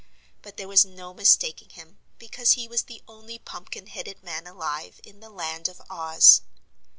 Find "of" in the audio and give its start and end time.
5.67-5.79